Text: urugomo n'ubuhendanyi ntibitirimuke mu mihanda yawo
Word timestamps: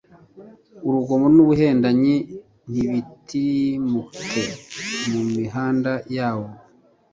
urugomo 0.87 1.25
n'ubuhendanyi 1.35 2.15
ntibitirimuke 2.71 4.43
mu 5.11 5.21
mihanda 5.35 5.91
yawo 6.15 6.49